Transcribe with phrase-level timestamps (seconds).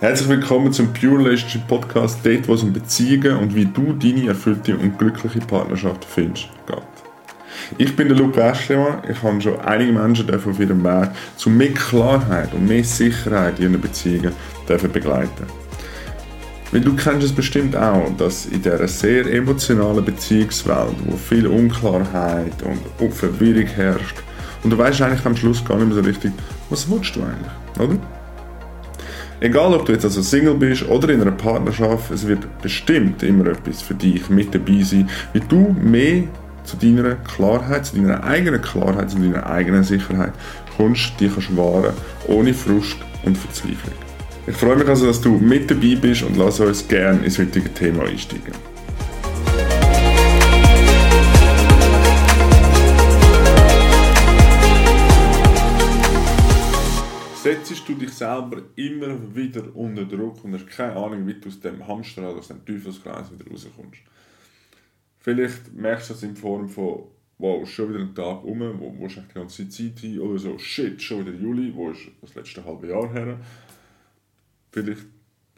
[0.00, 4.28] Herzlich willkommen zum Pure Relationship Podcast, dort wo es um Beziehungen und wie du deine
[4.28, 6.78] erfüllte und glückliche Partnerschaft findest geht.
[7.78, 11.74] Ich bin der Luca Eschlemann, ich habe schon einige Menschen auf ihrem Weg zu mehr
[11.74, 14.32] Klarheit und mehr Sicherheit in ihren Beziehungen
[14.92, 15.46] begleiten
[16.70, 22.52] weil du kennst es bestimmt auch, dass in dieser sehr emotionalen Beziehungswelt, wo viel Unklarheit
[23.00, 24.22] und Verwirrung herrscht,
[24.62, 26.32] und du weißt eigentlich am Schluss gar nicht mehr so richtig,
[26.70, 28.17] was willst du eigentlich, oder?
[29.40, 33.46] Egal, ob du jetzt also Single bist oder in einer Partnerschaft, es wird bestimmt immer
[33.46, 36.24] etwas für dich mit dabei sein, wie du mehr
[36.64, 40.32] zu deiner Klarheit, zu deiner eigenen Klarheit, zu deiner eigenen Sicherheit
[40.76, 41.94] kommst, die kannst wahren,
[42.26, 43.94] ohne Frust und Verzweiflung.
[44.48, 47.72] Ich freue mich also, dass du mit dabei bist und lass uns gerne ins heutige
[47.72, 48.67] Thema einsteigen.
[57.48, 61.58] Setzt du dich selber immer wieder unter Druck und hast keine Ahnung, wie du aus
[61.58, 64.02] dem Hamsterrad, aus dem Teufelskreis wieder rauskommst.
[65.18, 67.04] Vielleicht merkst du das in Form von
[67.38, 70.58] wow, schon wieder ein Tag um, wo, wo ist die ganze Zeit hin, oder so,
[70.58, 73.38] shit, schon wieder Juli, wo ist das letzte halbe Jahr her
[74.70, 75.06] vielleicht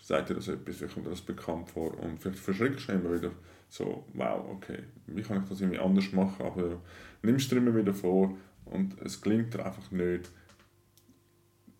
[0.00, 3.14] sagt dir das etwas, vielleicht kommt dir das bekannt vor und vielleicht verschreckst du immer
[3.14, 3.32] wieder
[3.68, 6.80] so, wow, okay, wie kann ich das irgendwie anders machen, aber
[7.22, 10.30] nimmst dir immer wieder vor und es gelingt dir einfach nicht,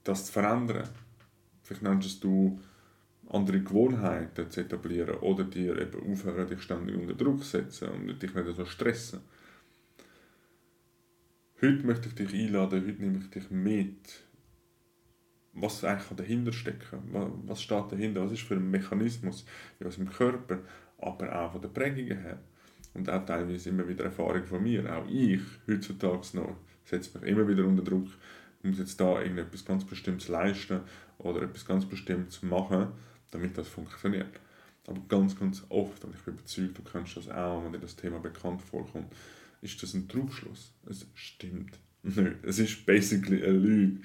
[0.04, 0.88] das zu verändern.
[1.62, 2.60] Vielleicht nennst du
[3.28, 8.20] andere Gewohnheiten zu etablieren oder dir eben aufhören, dich ständig unter Druck zu setzen und
[8.20, 9.20] dich nicht so stressen.
[11.62, 14.24] Heute möchte ich dich einladen, heute nehme ich dich mit
[15.52, 17.00] was eigentlich dahinter stecken
[17.46, 18.24] Was steht dahinter?
[18.24, 19.44] Was ist für ein Mechanismus
[19.78, 20.60] in unserem Körper,
[20.98, 22.38] aber auch von den Prägungen her.
[22.94, 24.96] Und auch teilweise immer wieder Erfahrung von mir.
[24.96, 28.08] Auch ich, heutzutage noch, setze mich immer wieder unter Druck,
[28.62, 30.80] muss jetzt da irgendetwas ganz Bestimmtes leisten
[31.18, 32.88] oder etwas ganz Bestimmtes machen,
[33.30, 34.40] damit das funktioniert.
[34.86, 37.96] Aber ganz, ganz oft, und ich bin überzeugt, du kennst das auch, wenn dir das
[37.96, 39.12] Thema bekannt vorkommt,
[39.62, 40.72] ist das ein Trugschluss.
[40.88, 42.36] Es stimmt nicht.
[42.42, 44.00] Es ist basically eine Lüge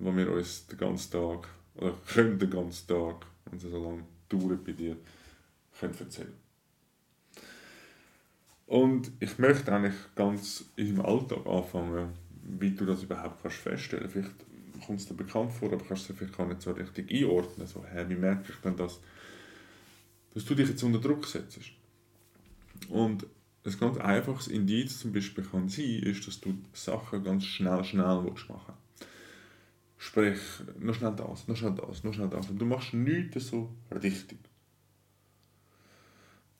[0.00, 4.04] wo wir uns den ganzen Tag, oder können den ganzen Tag, wenn es so lange
[4.28, 4.96] dauert bei dir,
[5.78, 6.32] können erzählen.
[8.66, 12.12] Und ich möchte eigentlich ganz deinem Alltag anfangen,
[12.58, 14.08] wie du das überhaupt kannst feststellen.
[14.08, 14.34] Vielleicht
[14.86, 17.66] kommt es dir bekannt vor, aber kannst es vielleicht gar nicht so richtig einordnen.
[17.66, 19.00] So, hey, wie merke ich denn das,
[20.34, 21.60] dass du dich jetzt unter Druck setzt?
[22.88, 23.26] Und
[23.64, 28.04] ein ganz einfaches Indiz zum Beispiel kann sein, ist, dass du Sachen ganz schnell, schnell
[28.04, 28.48] machen willst.
[29.98, 30.38] Sprich,
[30.78, 32.48] noch schnell das, noch schnell das, noch schnell das.
[32.48, 34.38] Und du machst nichts so richtig.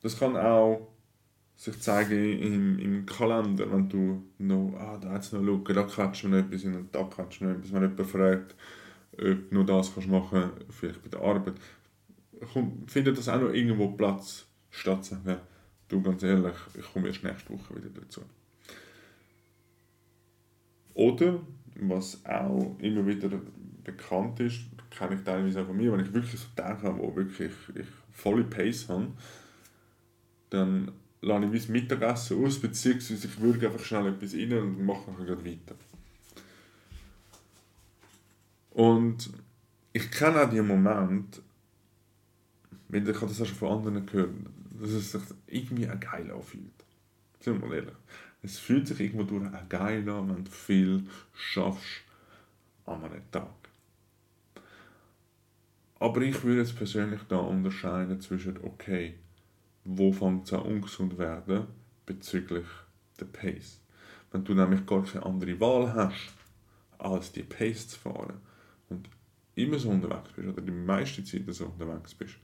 [0.01, 0.87] Das kann auch
[1.69, 6.27] zeigen im, im Kalender, wenn du noch, ah, da jetzt noch schauen, da kannst du
[6.29, 7.71] noch etwas und da kannst du noch etwas.
[7.71, 8.55] Wenn jemand fragt,
[9.13, 11.53] ob du nur das kannst machen vielleicht bei der Arbeit,
[12.87, 15.39] findet das auch noch irgendwo Platz, statt zu sagen,
[15.87, 18.21] du ganz ehrlich, ich komme erst nächste Woche wieder dazu.
[20.95, 21.39] Oder
[21.75, 23.29] was auch immer wieder
[23.83, 27.15] bekannt ist, kenne ich teilweise auch von mir, wenn ich wirklich so Tage habe, wo
[27.15, 29.07] wirklich ich volle Pace habe,
[30.49, 35.11] dann lasse ich mein Mittagessen aus, beziehungsweise ich würge einfach schnell etwas rein und mache
[35.11, 35.75] dann gleich weiter.
[38.71, 39.29] Und
[39.93, 41.41] ich kenne auch diesen Moment,
[42.87, 44.29] weil ich das auch schon von anderen gehört,
[44.79, 46.71] dass es sich irgendwie auch geil anfühlt.
[47.39, 47.93] Sind wir mal ehrlich.
[48.41, 51.03] Es fühlt sich irgendwo durch auch geil an, wenn du viel
[51.33, 52.03] schaffst
[52.85, 53.49] an einem Tag.
[55.99, 59.13] Aber ich würde jetzt persönlich da unterscheiden zwischen, okay,
[59.83, 61.67] wo fängt es an ungesund werden
[62.05, 62.65] bezüglich
[63.19, 63.79] der Pace.
[64.31, 66.33] Wenn du nämlich gar keine andere Wahl hast,
[66.97, 68.39] als die Pace zu fahren
[68.89, 69.09] und
[69.55, 72.35] immer so unterwegs bist oder die meiste Zeit so unterwegs bist,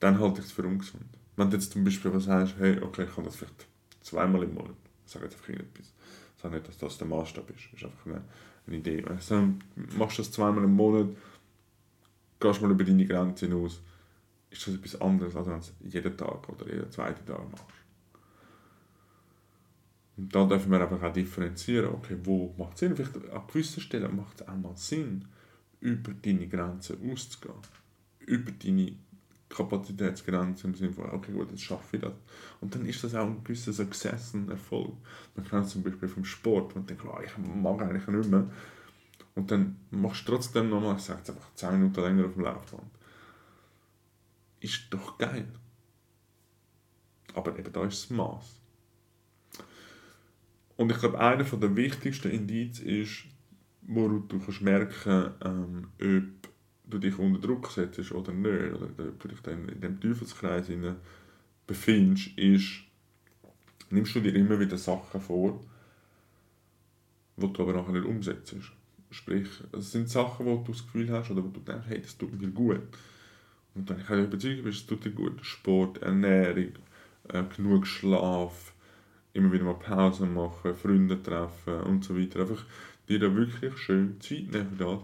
[0.00, 1.04] dann halte ich es für ungesund.
[1.36, 3.66] Wenn du jetzt zum Beispiel was sagst, hey, okay, ich kann das vielleicht
[4.00, 4.76] zweimal im Monat,
[5.06, 5.92] ich sage jetzt einfach irgendetwas.
[6.36, 8.22] Ich sage nicht, dass das der Maßstab ist, das ist einfach eine,
[8.66, 9.02] eine Idee.
[9.02, 11.08] Du machst das zweimal im Monat,
[12.40, 13.80] gehst mal über deine Grenzen hinaus,
[14.54, 17.64] ist das etwas anderes, als wenn du es jeden Tag oder jeden zweiten Tag machst.
[20.16, 22.94] Und da dürfen wir einfach auch differenzieren, okay, wo macht es Sinn?
[22.94, 25.24] Vielleicht an gewissen Stellen macht es auch mal Sinn,
[25.80, 27.54] über deine Grenzen auszugehen.
[28.20, 28.96] Über deine
[29.48, 32.12] Kapazitätsgrenze im Sinne von, okay, gut, jetzt schaffe ich das.
[32.60, 34.94] Und dann ist das auch ein gewisser Success, ein Erfolg.
[35.34, 38.48] Man kann zum Beispiel vom Sport, man denkt, oh, ich mag eigentlich nicht mehr.
[39.34, 42.42] Und dann machst du trotzdem nochmal, ich sage es einfach 10 Minuten länger auf dem
[42.44, 42.84] Laufband.
[44.64, 45.46] Ist doch geil.
[47.34, 48.60] Aber eben da ist das Maß.
[50.78, 53.24] Und ich glaube, einer der wichtigsten Indizien ist,
[53.82, 56.50] wo du kannst merken ähm, ob
[56.90, 60.70] du dich unter Druck setzt oder nicht, oder ob du dich dann in dem Teufelskreis
[61.66, 62.84] befindest, ist,
[63.90, 65.60] nimmst du dir immer wieder Sachen vor,
[67.36, 68.56] die du aber nachher nicht umsetzt.
[69.10, 72.16] Sprich, es sind Sachen, wo du das Gefühl hast oder wo du denkst, hey, das
[72.16, 72.80] tut mir gut.
[73.74, 75.44] Und dann ich auch überzeugt bist, es tut dir gut.
[75.44, 76.72] Sport, Ernährung,
[77.28, 78.72] äh, genug Schlaf,
[79.32, 82.40] immer wieder mal Pause machen, Freunde treffen und so weiter.
[82.40, 82.64] Einfach
[83.08, 85.00] dir da wirklich schön Zeit nehmen das.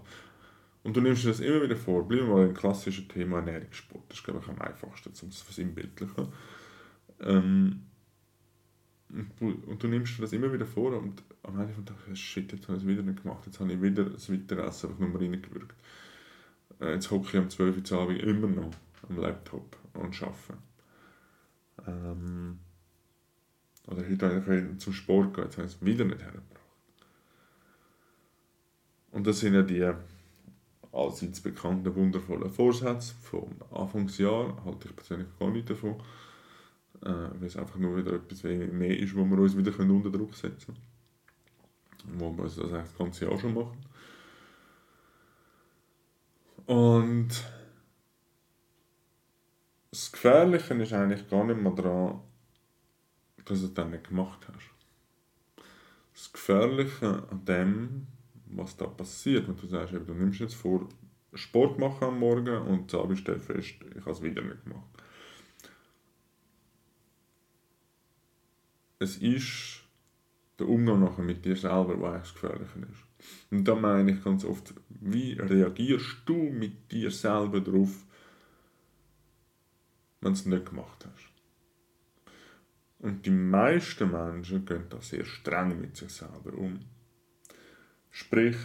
[0.82, 2.06] Und du nimmst dir das immer wieder vor.
[2.06, 4.04] Bleiben wir mal ein klassisches Thema Ernährungssport.
[4.08, 6.28] Das ist, glaube ich, am einfachsten, um es versinnbildlichen.
[7.20, 7.82] Ähm,
[9.40, 12.68] und du nimmst dir das immer wieder vor und am Ende von Tag shit, jetzt
[12.68, 15.74] habe ich es wieder nicht gemacht, jetzt habe ich wieder das Weiteressen einfach nur reingewürgt.
[16.80, 18.70] Äh, jetzt hocke ich am 12 Uhr Abend immer noch
[19.08, 20.58] am Laptop und arbeite.
[21.86, 22.58] Ähm,
[23.86, 26.46] oder heute habe ich zum Sport gehen, jetzt habe ich es wieder nicht hergebracht.
[29.12, 29.92] Und das sind ja die
[30.92, 36.00] allseits bekannten wundervollen Vorsätze vom Anfangsjahr, halte ich persönlich gar nicht davon
[37.02, 40.34] äh, weil es einfach nur wieder etwas mehr ist, wo wir uns wieder unter Druck
[40.34, 42.18] setzen können.
[42.18, 43.78] Wo wir das eigentlich das ganze Jahr schon machen.
[46.70, 47.28] Und
[49.90, 52.20] das Gefährliche ist eigentlich gar nicht mehr daran,
[53.44, 54.70] dass du dann nicht gemacht hast.
[56.14, 58.06] Das Gefährliche an dem,
[58.46, 60.88] was da passiert, wenn du sagst, du nimmst jetzt vor,
[61.34, 64.86] Sport machen am Morgen und dann stellst fest, ich habe es wieder nicht gemacht.
[69.00, 69.82] es ist
[70.58, 73.09] der Umgang nachher mit dir selber, der eigentlich das Gefährliche ist.
[73.50, 78.04] Und da meine ich ganz oft, wie reagierst du mit dir selber darauf,
[80.20, 81.30] wenn du es nicht gemacht hast?
[82.98, 86.80] Und die meisten Menschen gehen da sehr streng mit sich selber um.
[88.10, 88.56] Sprich,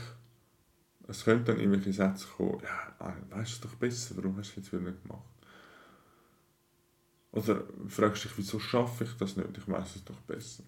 [1.08, 4.60] es könnten dann irgendwelche Sätze kommen, ja, ah, weißt du doch besser, warum hast du
[4.60, 5.24] es jetzt wieder nicht gemacht?
[7.32, 9.58] Oder fragst dich, wieso schaffe ich das nicht?
[9.58, 10.64] Ich weiß es doch besser.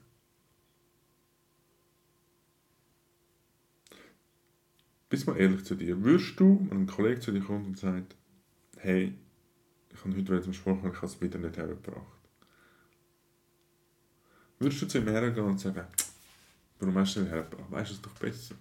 [5.10, 6.02] Bist mal ehrlich zu dir.
[6.04, 8.16] Würdest du, wenn ein Kollege zu dir kommt und sagt,
[8.78, 9.14] hey,
[9.90, 12.18] ich habe heute zum Sport ich habe es wieder nicht hergebracht.
[14.60, 15.86] Würdest du zu ihm hergehen und sagen,
[16.80, 17.72] warum hast du es nicht hergebracht?
[17.72, 18.56] Weißt du es doch besser?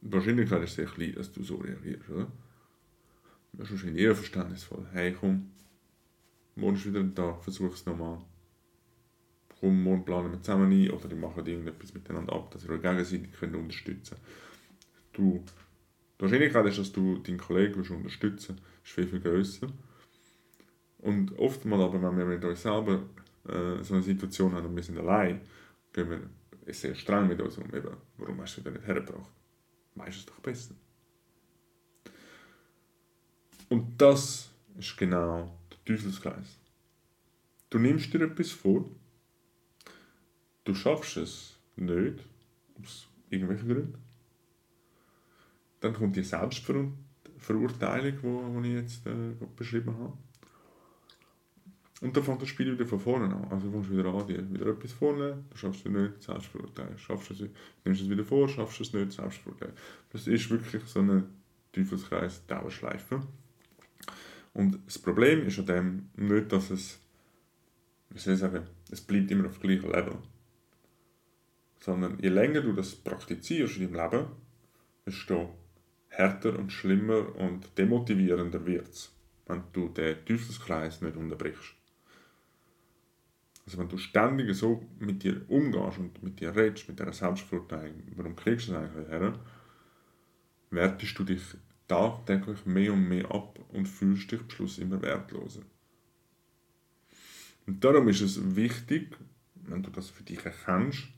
[0.00, 2.30] Die Wahrscheinlichkeit ist sehr klein, dass du so reagierst, oder?
[3.52, 4.86] Das ist wahrscheinlich eher verständnisvoll.
[4.92, 5.50] Hey, komm,
[6.54, 8.20] morgen ist wieder ein Tag, versuch es nochmal.
[9.60, 13.32] Komm, morgen planen wir zusammen ein oder die machen irgendetwas miteinander ab, dass ihr gegenseitig
[13.32, 14.16] könnt unterstützen
[15.14, 15.52] könnt.
[16.18, 19.68] Die Wahrscheinlichkeit ist, dass du deinen Kollegen unterstützen ist viel, viel grösser.
[20.98, 23.02] Und oftmals aber, wenn wir mit uns selber
[23.48, 25.40] äh, so eine Situation haben und wir sind allein,
[25.92, 27.74] gehen wir sehr streng mit uns um.
[27.74, 29.30] Eben, warum hast du das nicht hergebracht?
[29.94, 30.74] Weißt du es doch besser.
[33.68, 36.58] Und das ist genau der Teufelskreis.
[37.70, 38.88] Du nimmst dir etwas vor,
[40.66, 42.18] du schaffst es nicht,
[42.82, 43.98] aus irgendwelchen Gründen.
[45.80, 50.12] Dann kommt die Selbstverurteilung, die ich jetzt äh, beschrieben habe.
[52.02, 53.46] Und dann fängt das Spiel wieder von vorne an.
[53.50, 56.98] Also fängst du wieder an, dir wieder etwas vornehmen, du schaffst es nicht, Selbstverurteilung.
[56.98, 57.38] Schaffst es,
[57.84, 59.76] nimmst es wieder vor, schaffst es nicht, Selbstverurteilung.
[60.10, 61.24] Das ist wirklich so eine
[61.72, 63.22] Teufelskreis, Dauerschleife.
[64.52, 66.98] Und das Problem ist an dem nicht, dass es,
[68.10, 70.18] wie soll ich sagen, es bleibt immer auf gleichem Level.
[71.86, 74.26] Sondern je länger du das praktizierst in deinem Leben,
[75.06, 75.56] desto
[76.08, 79.14] härter und schlimmer und demotivierender wird es,
[79.46, 81.76] wenn du den Teufelskreis nicht unterbrichst.
[83.64, 88.02] Also wenn du ständig so mit dir umgehst und mit dir redest, mit dieser Selbstverurteilung,
[88.16, 89.38] warum kriegst du das eigentlich her,
[90.70, 91.42] wertest du dich
[91.86, 95.62] tagtäglich mehr und mehr ab und fühlst dich am Schluss immer wertloser.
[97.64, 99.16] Und darum ist es wichtig,
[99.54, 101.08] wenn du das für dich erkennst,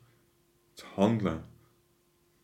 [0.78, 1.42] zu handeln,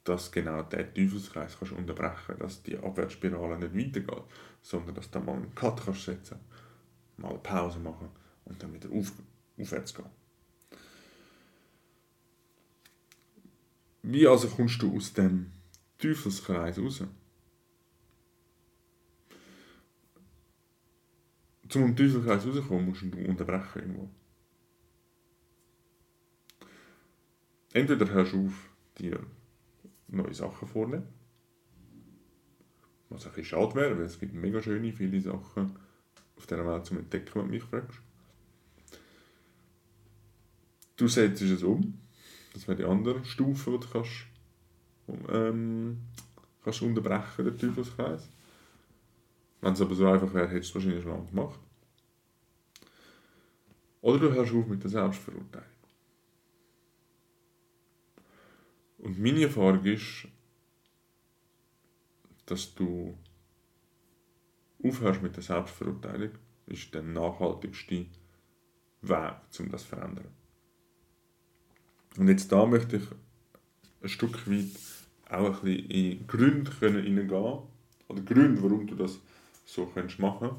[0.04, 4.24] dass genau der Teufelskreis kannst unterbrechen dass die Abwärtsspirale nicht weitergeht,
[4.60, 6.38] sondern dass du mal einen Cut kannst setzen
[7.16, 8.08] mal eine Pause machen
[8.44, 9.12] und dann wieder auf,
[9.58, 10.06] aufwärts gehen.
[14.02, 15.52] Wie also kommst du aus dem
[15.96, 17.04] Teufelskreis raus?
[21.68, 24.08] zum Teufelskreis rauszukommen, musst du unterbrechen irgendwo.
[27.74, 29.18] Entweder hörst du auf, dir
[30.06, 31.08] neue Sachen vornehmen,
[33.08, 35.76] was ein bisschen schade wäre, weil es gibt mega schöne, viele Sachen
[36.36, 37.98] auf dieser Welt zum Entdecken, wenn du mich fragst.
[40.96, 41.98] Du setzt es um,
[42.52, 44.26] Das wäre die andere Stufe, die du kannst,
[45.28, 45.98] ähm,
[46.62, 48.28] kannst unterbrechen, den Teufelskreis.
[49.60, 51.58] Wenn es aber so einfach wäre, hättest du es wahrscheinlich schon lange gemacht.
[54.00, 55.73] Oder du hörst auf mit der Selbstverurteilung.
[59.04, 60.26] Und meine Erfahrung ist,
[62.46, 63.16] dass du
[64.82, 66.30] aufhörst mit der Selbstverurteilung,
[66.66, 68.06] ist der nachhaltigste
[69.02, 70.28] Weg, um das zu verändern.
[72.16, 73.04] Und jetzt da möchte ich
[74.02, 74.80] ein Stück weit
[75.30, 77.28] auch ein bisschen in Gründe hineingehen
[78.08, 79.18] oder Gründe, warum du das
[79.64, 80.56] so kannst machen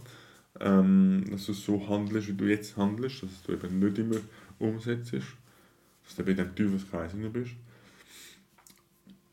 [0.59, 4.17] ähm, dass du so handelst, wie du jetzt handelst, dass du eben nicht immer
[4.59, 7.55] umsetzt, dass du bei dem Teufelskreis bist.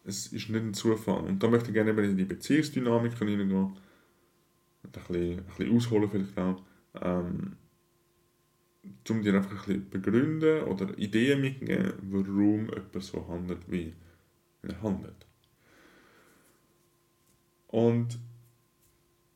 [0.04, 1.24] Es ist nicht ein Zufall.
[1.24, 3.76] Und da möchte ich gerne in die Beziehungsdynamik hineingehen
[4.84, 6.62] ein bisschen, ein bisschen ausholen vielleicht auch.
[7.00, 7.56] Ähm,
[9.08, 13.94] um dir einfach ein bisschen begründen oder Ideen mitgeben, warum jemand so handelt, wie
[14.62, 15.26] er handelt.
[17.68, 18.18] Und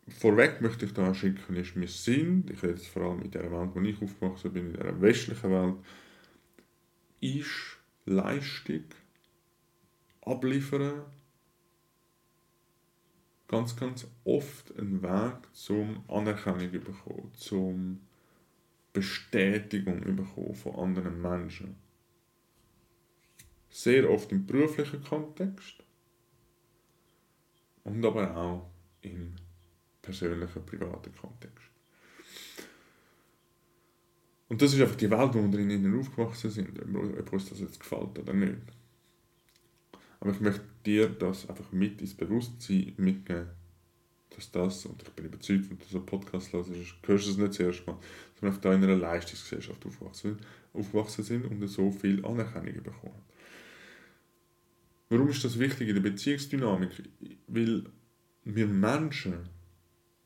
[0.08, 3.50] vorweg möchte ich da schicken, ist, wir sind, ich rede jetzt vor allem in der
[3.50, 5.76] Welt, wo ich aufgewachsen bin, in der westlichen Welt,
[7.20, 8.84] ist Leistung
[10.26, 11.04] abliefern
[13.48, 18.00] ganz, ganz oft ein Weg zum Anerkennung bekommen, zum
[18.92, 21.76] Bestätigung bekommen von anderen Menschen.
[23.70, 25.82] Sehr oft im beruflichen Kontext
[27.84, 28.70] und aber auch
[29.02, 29.34] im
[30.02, 31.70] persönlichen, privaten Kontext.
[34.48, 37.80] Und das ist einfach die Welt, wo wir drinnen aufgewachsen sind, ob uns das jetzt
[37.80, 38.62] gefällt oder nicht.
[40.20, 43.48] Aber ich möchte dir das einfach mit ins Bewusstsein mitgeben,
[44.30, 47.36] dass das, und ich bin überzeugt, wenn du so einen Podcast hörst, hörst du es
[47.36, 47.96] nicht zuerst mal,
[48.34, 50.38] dass wir auf einer Leistungsgesellschaft aufgewachsen,
[50.72, 53.22] aufgewachsen sind und so viel Anerkennung bekommen.
[55.08, 56.90] Warum ist das wichtig in der Beziehungsdynamik?
[57.46, 57.84] Weil
[58.44, 59.48] wir Menschen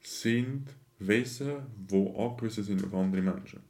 [0.01, 3.61] sind Wesen, die angewiesen sind auf andere Menschen.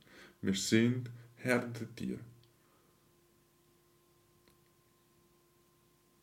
[0.40, 2.20] Wir sind Herdentiere.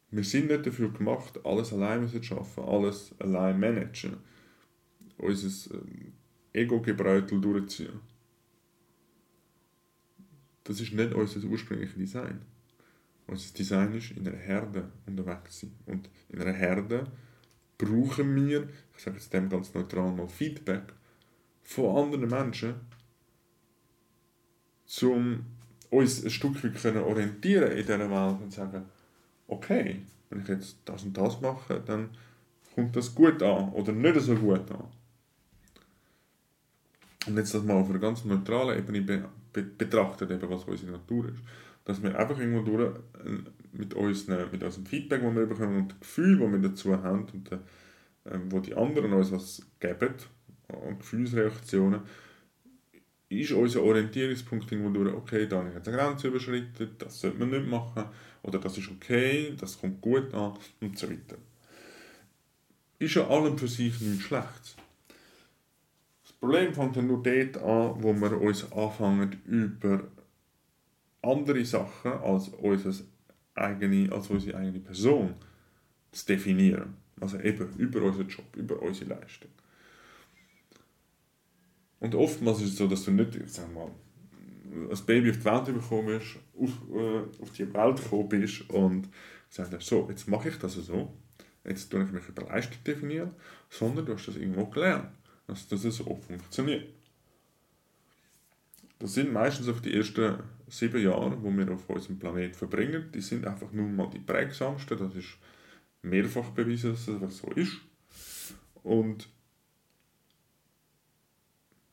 [0.10, 4.18] Wir sind nicht dafür gemacht, alles allein zu schaffen, alles allein managen,
[5.18, 6.14] unser ähm,
[6.54, 8.00] Ego-Gebräutel durchziehen.
[10.64, 12.42] Das ist nicht unser ursprüngliches Design.
[13.28, 15.76] Unser Design ist, in einer Herde unterwegs zu sein.
[15.86, 17.06] Und in einer Herde
[17.78, 20.94] brauchen wir, ich sage jetzt dem ganz neutral mal, Feedback
[21.64, 22.76] von anderen Menschen,
[25.02, 25.46] um
[25.90, 28.86] uns ein Stück weit orientieren in dieser Welt und sagen,
[29.48, 32.10] okay, wenn ich jetzt das und das mache, dann
[32.76, 34.86] kommt das gut an oder nicht so gut an.
[37.28, 40.92] Und jetzt das mal auf einer ganz neutralen Ebene be be betrachtet, eben, was unsere
[40.92, 41.40] Natur ist.
[41.86, 43.40] Dass wir einfach irgendwo durch äh,
[43.72, 47.26] mit, unseren, mit unserem Feedback, das wir bekommen und dem Gefühl, das wir dazu haben
[47.34, 47.58] und äh,
[48.50, 50.14] wo die anderen uns was geben,
[50.68, 52.02] und Gefühlsreaktionen,
[53.30, 57.38] ist unser Orientierungspunkt irgendwo durch, okay, da habe ich jetzt eine Grenze überschritten, das sollte
[57.38, 58.06] man nicht machen,
[58.44, 61.38] oder das ist okay, das kommt gut an und so weiter.
[63.00, 64.76] Ist ja allem für sich nichts Schlechtes.
[66.24, 70.08] Das Problem fängt dann nur dort an, wo wir uns anfangen, über
[71.22, 72.52] andere Sachen als,
[73.56, 75.34] eigene, als unsere eigene Person
[76.12, 76.96] zu definieren.
[77.20, 79.52] Also eben über unseren Job, über unsere Leistung.
[82.00, 83.92] Und oftmals ist es so, dass du nicht, ich sag mal,
[84.90, 89.10] als Baby auf die Welt bekommen bist, auf, äh, auf die Welt gekommen bist und
[89.50, 91.14] gesagt hast, so, jetzt mache ich das so,
[91.66, 93.32] jetzt tue ich mich über Leistung definieren,
[93.70, 95.10] sondern du hast das irgendwo gelernt,
[95.48, 96.88] dass das so funktioniert.
[99.00, 100.38] Das sind meistens auch die ersten
[100.68, 104.98] sieben Jahre, wo wir auf unserem Planeten verbringen, die sind einfach nur mal die prägsamsten,
[104.98, 105.38] das ist
[106.02, 107.78] mehrfach bewiesen, dass das einfach so ist.
[108.84, 109.30] Und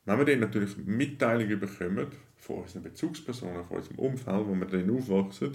[0.04, 4.90] wenn wir dann natürlich Mitteilungen bekommen von unseren Bezugspersonen, von unserem Umfeld, wo wir dann
[4.90, 5.54] aufwachsen,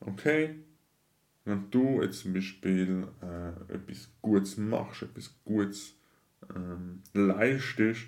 [0.00, 0.56] okay,
[1.44, 5.94] wenn du jetzt zum Beispiel äh, etwas Gutes machst, etwas Gutes
[6.54, 8.06] ähm, leistest,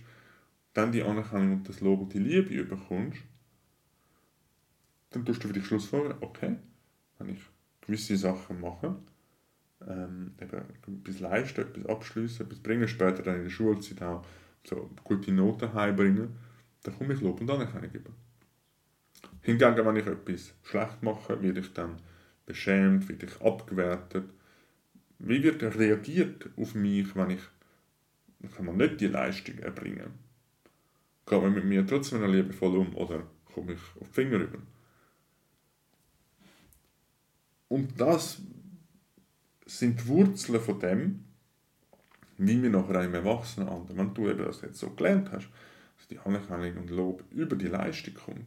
[0.75, 3.21] dann die Anerkennung und das Lob und die Liebe bekommst,
[5.11, 6.57] dann tust du für dich Schlussfolgerung, okay,
[7.19, 7.41] wenn ich
[7.81, 8.97] gewisse Sachen mache,
[9.87, 10.63] ähm, eben
[11.03, 14.25] etwas leisten, etwas abschließen, etwas bringen, später dann in der Schulzeit auch
[14.69, 16.37] so gute Noten heimbringen,
[16.83, 18.11] dann komme ich Lob und Anerkennung über.
[19.43, 21.97] Hingegen, wenn ich etwas schlecht mache, werde ich dann
[22.47, 24.29] beschämt, werde ich abgewertet.
[25.19, 27.43] Wie wird reagiert auf mich, wenn ich,
[28.55, 30.13] kann man nicht die Leistung erbringen?
[31.27, 33.23] Geht man mit mir trotzdem liebevoll um oder
[33.53, 34.59] komme ich auf die Finger über?
[37.69, 38.41] Und das
[39.67, 41.25] sind die Wurzeln von dem,
[42.39, 45.49] wie wir nachher im Erwachsenenalter, wenn du das jetzt so gelernt hast,
[45.97, 48.47] dass die Anerkennung und Lob über die Leistung kommt,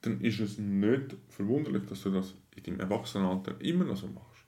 [0.00, 4.46] dann ist es nicht verwunderlich, dass du das in deinem Erwachsenenalter immer noch so machst.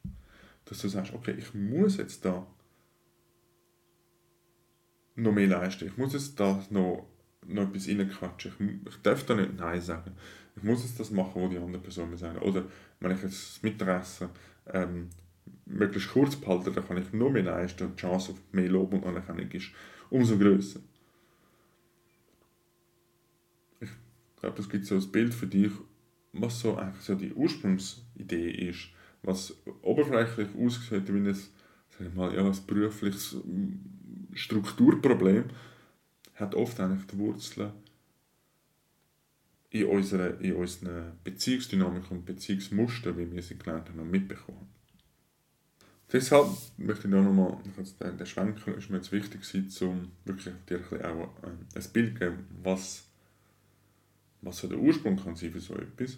[0.65, 2.47] Dass du sagst, okay, ich muss jetzt da
[5.15, 5.87] noch mehr leisten.
[5.87, 7.07] Ich muss jetzt da noch,
[7.47, 8.53] noch etwas reinquatschen.
[8.59, 10.13] Ich, ich darf da nicht Nein sagen.
[10.57, 12.43] Ich muss jetzt das machen, was die andere Person mir sagt.
[12.43, 12.65] Oder
[13.01, 14.31] wenn ich jetzt das Mittagessen
[14.73, 15.11] ähm,
[15.67, 18.93] möglichst kurz behalte, dann kann ich noch mehr leisten und die Chance auf mehr Lob
[18.93, 19.71] und Anerkennung ist
[20.11, 20.81] umso größer.
[23.81, 23.91] Ich
[24.41, 25.73] glaube, das gibt so ein Bild für dich,
[26.33, 28.89] was so eigentlich so die Ursprungsidee ist,
[29.23, 33.37] was oberflächlich aussieht wie ein, sag mal, ja, ein berufliches
[34.35, 35.45] Strukturproblem,
[36.35, 37.73] hat oft eigentlich die Wurzeln
[39.71, 44.76] in, unserer, in unseren Beziehungsdynamik und Beziehungsmuster, wie wir sie gelernt haben, mitbekommen.
[46.13, 46.47] Deshalb
[46.77, 47.59] möchte ich noch einmal,
[48.01, 52.47] der, Schwenker ist mir jetzt wichtig, um wirklich dir auch ähm, ein Bild zu geben,
[52.63, 53.09] was,
[54.41, 56.17] was so der Ursprung kann sein für so etwas.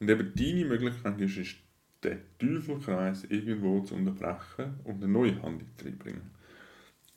[0.00, 1.56] Und eben deine Möglichkeit ist, ist
[2.04, 6.30] den Teufelkreis irgendwo zu unterbrechen und eine neue Handlung zu bringen.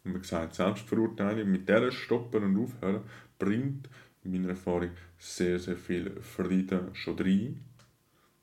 [0.05, 3.03] Und wie gesagt, Selbstverurteilung mit der stoppen und aufhören
[3.37, 3.89] bringt
[4.23, 7.59] in meiner Erfahrung sehr, sehr viel Frieden schon rein,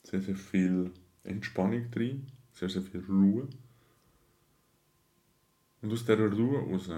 [0.03, 0.91] sehr, sehr viel
[1.25, 2.27] Entspannung rein
[2.61, 3.49] sehr, sehr viel Ruhe.
[5.81, 6.91] Und aus dieser Ruhe heraus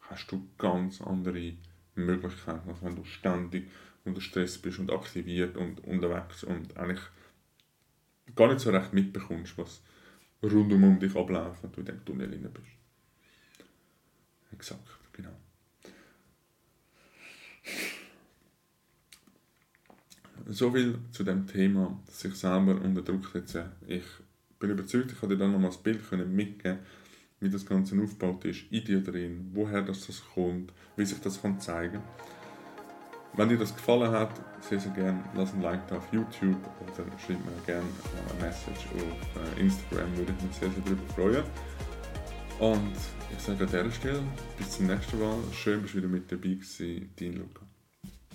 [0.00, 1.54] hast du ganz andere
[1.94, 3.70] Möglichkeiten, als wenn du ständig
[4.04, 7.04] unter Stress bist und aktiviert und unterwegs und eigentlich
[8.34, 9.82] gar nicht so recht mitbekommst, was
[10.42, 12.66] rundum um dich abläuft, wenn du in diesem Tunnel drin bist.
[14.52, 15.36] Exakt, genau.
[20.46, 23.64] So viel zu dem Thema, sich selber unter Druck setzen.
[23.86, 24.04] Ich
[24.58, 26.78] bin überzeugt, ich konnte dir dann noch mal das Bild mitgeben
[27.44, 31.42] wie das Ganze aufgebaut ist, in dir drin, woher das, das kommt, wie sich das
[31.42, 32.00] kann zeigen
[33.34, 37.04] Wenn dir das gefallen hat, sehr, sehr gerne lass ein Like da auf YouTube oder
[37.18, 37.86] schreib mir gerne
[38.30, 41.44] eine Message auf äh, Instagram, würde ich mich sehr, sehr darüber freuen.
[42.60, 42.96] Und
[43.36, 44.22] ich sage an dieser Stelle,
[44.56, 45.36] bis zum nächsten Mal.
[45.52, 47.73] Schön, dass du wieder mit dabei gewesen, dein Luca.